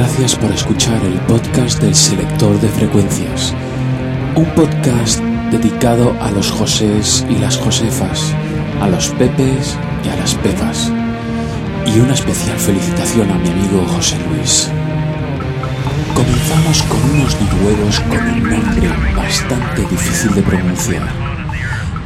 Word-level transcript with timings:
gracias 0.00 0.34
por 0.34 0.50
escuchar 0.50 1.04
el 1.04 1.20
podcast 1.26 1.78
del 1.82 1.94
Selector 1.94 2.58
de 2.58 2.68
Frecuencias, 2.70 3.54
un 4.34 4.46
podcast 4.54 5.20
dedicado 5.50 6.16
a 6.22 6.30
los 6.30 6.50
Josés 6.50 7.26
y 7.28 7.34
las 7.34 7.58
Josefas, 7.58 8.34
a 8.80 8.88
los 8.88 9.10
Pepes 9.10 9.76
y 10.02 10.08
a 10.08 10.16
las 10.16 10.34
Pepas. 10.36 10.90
Y 11.84 12.00
una 12.00 12.14
especial 12.14 12.56
felicitación 12.56 13.30
a 13.30 13.34
mi 13.34 13.50
amigo 13.50 13.84
José 13.88 14.16
Luis. 14.30 14.70
Comenzamos 16.14 16.82
con 16.84 17.10
unos 17.10 17.36
noruegos 17.38 18.00
con 18.00 18.20
un 18.20 18.42
nombre 18.42 18.88
bastante 19.14 19.82
difícil 19.82 20.34
de 20.34 20.42
pronunciar. 20.42 21.08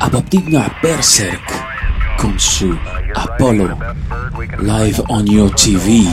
Abaptigna 0.01 0.67
Berserk 0.83 2.19
con 2.19 2.41
su 2.41 2.77
Apollo 3.15 3.79
Live 4.59 5.01
on 5.07 5.27
Your 5.27 5.55
TV. 5.55 6.09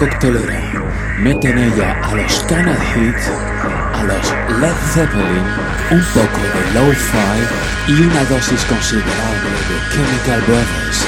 cocteleras 0.00 0.64
meten 1.18 1.58
ella 1.58 2.00
a 2.02 2.14
los 2.14 2.42
Can 2.48 2.66
Hits, 2.68 3.30
a 3.92 4.02
los 4.04 4.58
Led 4.58 4.74
Zeppelin, 4.94 5.44
un 5.90 6.02
poco 6.14 6.40
de 6.54 6.62
lo-fi 6.74 7.92
y 7.92 8.00
una 8.00 8.24
dosis 8.24 8.64
considerable 8.64 9.50
de 9.68 9.76
Chemical 9.92 10.40
Brothers. 10.46 11.06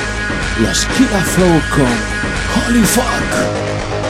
Los 0.60 0.84
Killa 0.94 1.22
Flow 1.24 1.60
con 1.70 2.68
Holy 2.68 2.84
Fuck. 2.84 4.01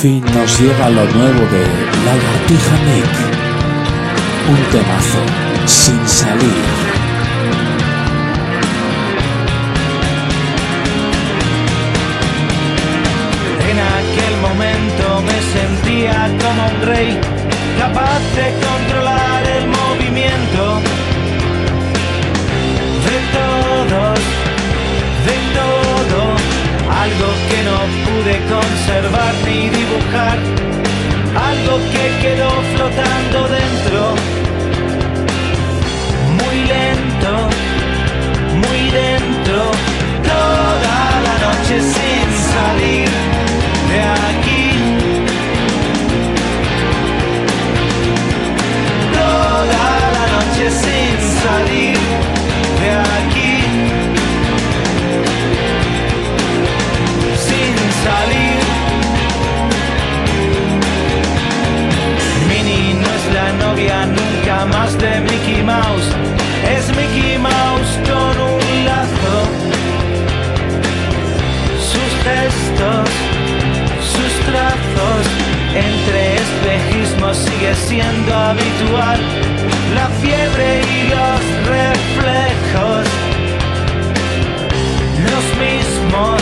Fin 0.00 0.24
nos 0.34 0.58
llega 0.58 0.88
lo 0.88 1.04
nuevo 1.04 1.40
de 1.52 1.62
Lagartija 2.06 2.76
Nick. 2.86 3.14
Un 4.48 4.70
temazo, 4.72 5.18
sin 5.66 6.08
salir. 6.08 6.79
Conservar 28.60 29.34
ni 29.46 29.68
dibujar, 29.70 30.38
algo 31.50 31.74
que 31.92 32.04
quedó 32.22 32.50
flotando 32.74 33.38
dentro, 33.48 34.00
muy 36.38 36.56
lento, 36.72 37.69
más 64.66 64.98
de 64.98 65.20
Mickey 65.20 65.62
Mouse. 65.62 66.08
Es 66.76 66.88
Mickey 66.96 67.38
Mouse 67.38 67.92
con 68.06 68.40
un 68.40 68.84
lazo 68.84 69.70
sus 71.92 72.12
gestos, 72.22 73.08
sus 74.12 74.32
trazos, 74.46 75.24
entre 75.74 76.36
espejismos 76.36 77.36
sigue 77.36 77.74
siendo 77.74 78.34
habitual. 78.34 79.18
La 79.94 80.06
fiebre 80.22 80.82
y 80.82 81.08
los 81.08 81.40
reflejos, 81.76 83.06
los 85.30 85.44
mismos 85.64 86.39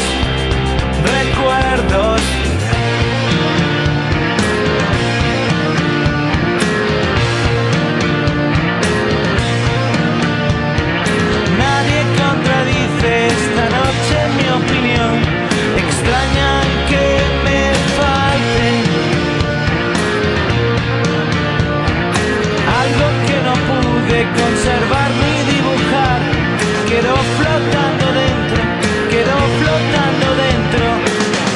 Quedó 27.00 27.14
flotando 27.14 28.06
dentro, 28.12 28.60
quedó 29.08 29.38
flotando 29.60 30.34
dentro. 30.34 30.84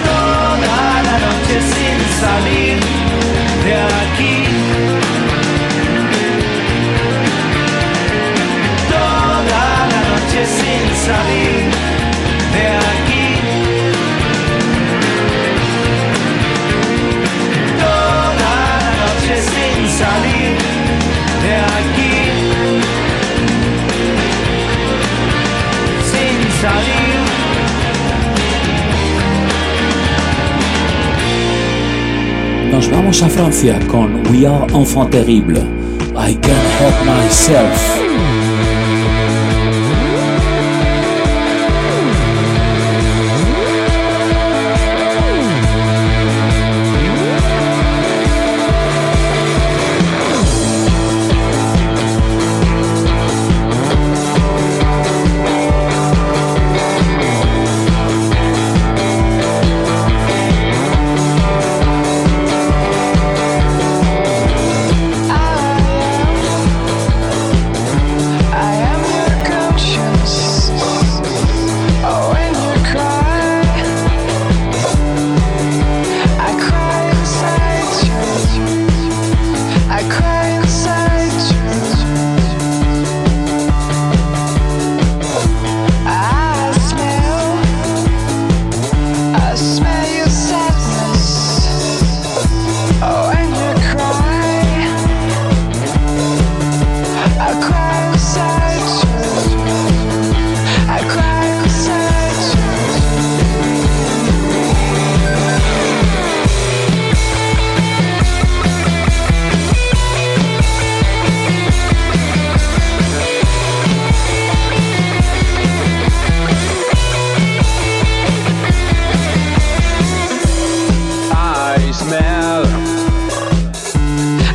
Toda 0.04 1.02
la 1.02 1.18
noche 1.18 1.61
sin 1.61 1.99
salir 2.20 3.01
Nos 32.73 32.91
vamos 32.91 33.23
a 33.23 33.29
Francia 33.29 33.79
con 33.87 34.14
We 34.31 34.47
Are 34.47 34.64
Enfant 34.73 35.11
Terrible. 35.11 35.61
I 36.17 36.35
Can't 36.37 36.81
Help 36.81 37.05
Myself. 37.05 38.01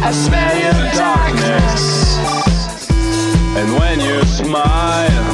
I 0.07 0.11
smell 0.11 0.57
your 0.57 0.93
darkness. 0.93 2.17
And 3.57 3.73
when 3.77 3.99
you 3.99 4.23
smile, 4.23 5.25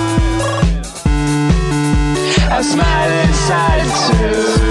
I 2.50 2.62
smile 2.63 3.12
inside 3.27 4.58
too. 4.58 4.62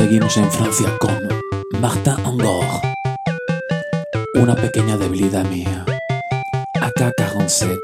Seguimos 0.00 0.34
en 0.38 0.50
Francia 0.50 0.88
con 0.98 1.28
Martin 1.78 2.14
Angor. 2.24 2.64
Una 4.34 4.56
pequeña 4.56 4.96
debilidad 4.96 5.44
mía. 5.44 5.84
AK-47. 6.80 7.78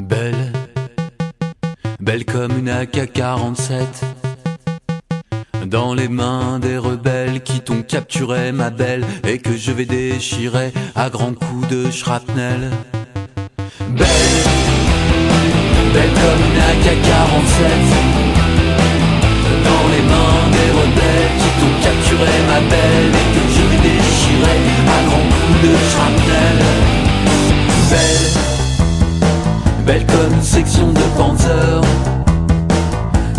Belle, 0.00 0.52
belle 2.00 2.24
comme 2.24 2.58
une 2.60 2.70
AK-47 2.70 3.84
Dans 5.66 5.92
les 5.92 6.08
mains 6.08 6.58
des 6.58 6.78
rebelles 6.78 7.42
qui 7.42 7.60
t'ont 7.60 7.82
capturé 7.82 8.52
ma 8.52 8.70
belle 8.70 9.04
Et 9.24 9.38
que 9.38 9.54
je 9.54 9.70
vais 9.72 9.84
déchirer 9.84 10.72
à 10.94 11.10
grands 11.10 11.34
coups 11.34 11.68
de 11.68 11.90
shrapnel 11.90 12.70
Belle, 13.90 14.77
belle 15.92 16.12
comme 16.12 16.42
une 16.48 16.60
AK-47 16.70 17.60
Dans 19.64 19.86
les 19.92 20.02
mains 20.10 20.44
des 20.52 20.70
rebelles 20.78 21.34
qui 21.38 21.50
t'ont 21.58 21.76
capturé 21.82 22.32
ma 22.46 22.60
belle 22.72 23.12
Et 23.20 23.28
que 23.34 23.42
je 23.54 23.62
vais 23.68 23.80
déchirer 23.88 24.58
à 24.86 24.98
grands 25.08 25.28
coups 25.34 25.60
de 25.62 25.72
shrapnel. 25.90 26.58
Belle 27.90 28.26
Belle 29.86 30.06
comme 30.06 30.32
une 30.34 30.42
section 30.42 30.88
de 30.92 31.04
Panzer 31.16 31.80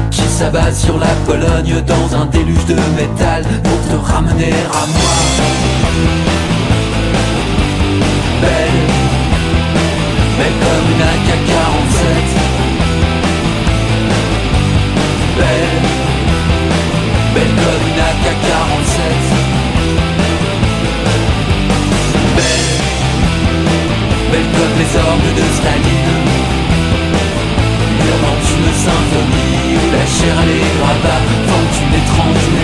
Qui 0.10 0.22
s'abat 0.22 0.72
sur 0.74 0.98
la 0.98 1.14
Pologne 1.28 1.76
dans 1.86 2.16
un 2.16 2.26
déluge 2.26 2.66
de 2.66 2.76
métal 2.98 3.44
Pour 3.64 3.80
te 3.90 4.12
ramener 4.12 4.54
à 4.72 4.88
moi. 4.88 5.16
Belle 8.42 8.82
Belle 10.38 10.58
comme 10.64 10.88
une 10.96 11.02
AK-47 11.02 12.29
Belle 17.40 17.56
comme 17.56 17.88
une 17.88 18.02
AK-47 18.10 19.00
Belle 22.36 22.68
Belle 24.30 24.50
comme 24.58 24.76
les 24.78 24.92
orgues 25.00 25.34
de 25.40 25.46
Staline. 25.56 26.18
Hurlant 28.04 28.42
une 28.58 28.72
symphonie 28.86 29.78
Où 29.78 29.86
la 29.96 30.06
chair 30.06 30.38
les 30.50 30.66
gravats 30.80 31.24
Forment 31.48 31.76
une 31.86 31.94
étrange 32.02 32.59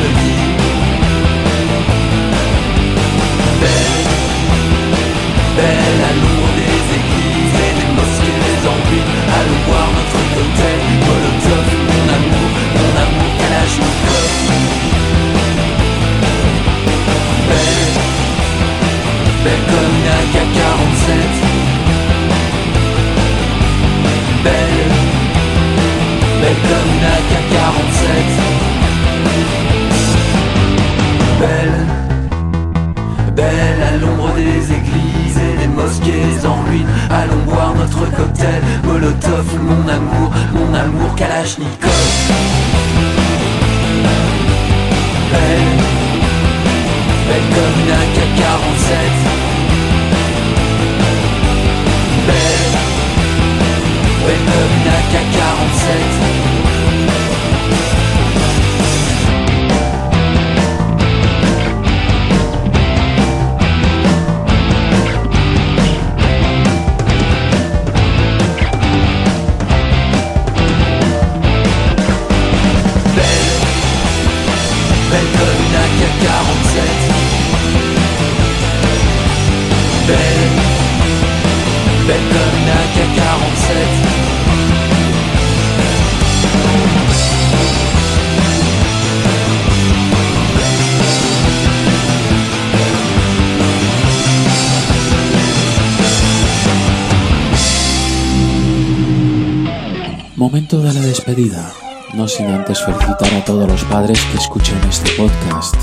Momento 100.55 100.79
de 100.79 100.93
la 100.93 101.01
despedida. 101.01 101.73
No 102.13 102.29
sin 102.29 102.45
antes 102.45 102.81
felicitar 102.81 103.33
a 103.33 103.43
todos 103.43 103.67
los 103.67 103.83
padres 103.83 104.17
que 104.31 104.37
escuchen 104.37 104.79
este 104.89 105.11
podcast. 105.21 105.75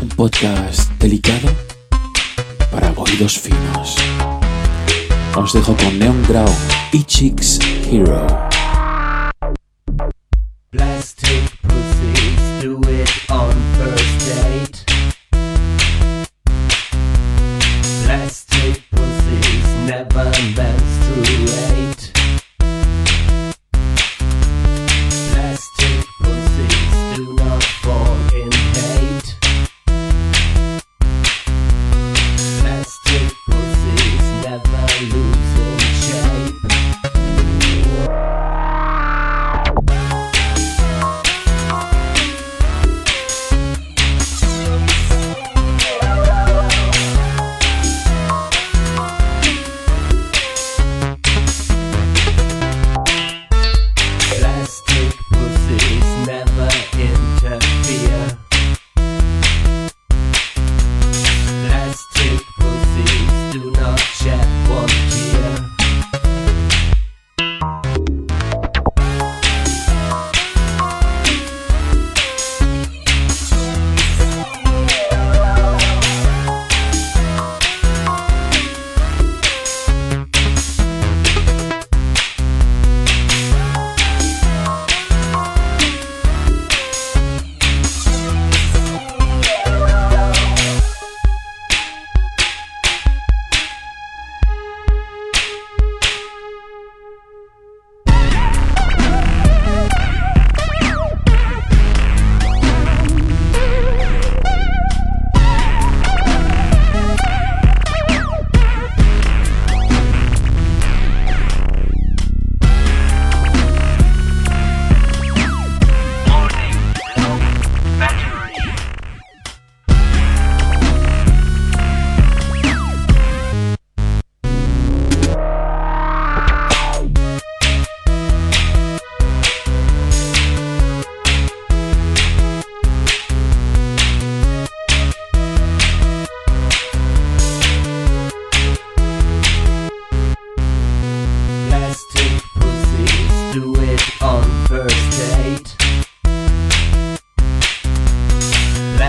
Un 0.00 0.08
podcast 0.10 0.88
delicado 1.00 1.48
para 2.70 2.92
oídos 2.92 3.36
finos. 3.36 3.96
Os 5.34 5.52
dejo 5.52 5.76
con 5.76 5.98
Neon 5.98 6.22
Grau 6.28 6.48
y 6.92 7.02
Chicks 7.02 7.58
Hero. 7.90 8.28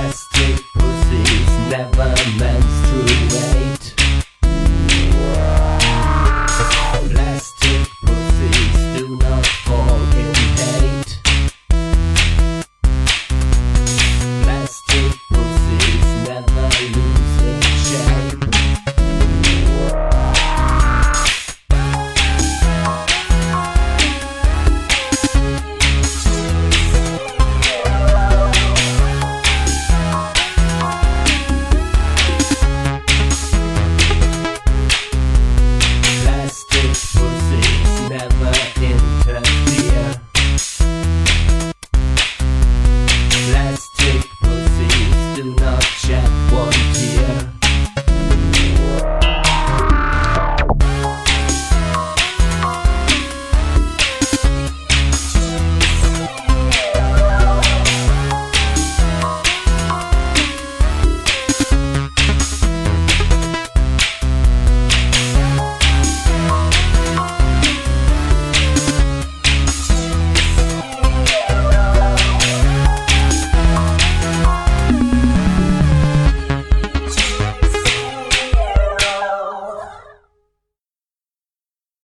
Plastic 0.01 0.73
pussies 0.73 1.69
never 1.69 2.15
met. 2.39 2.50